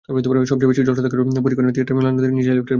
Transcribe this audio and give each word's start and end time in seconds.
সবচেয়ে 0.09 0.69
বেশি 0.69 0.81
জটলা 0.81 1.03
দেখা 1.05 1.09
গেল 1.13 1.41
পরীক্ষণ 1.45 1.65
থিয়েটার 1.75 1.95
মিলনায়তনের 1.97 2.33
নিচে 2.33 2.51
লিফটের 2.51 2.59
মুখে। 2.59 2.69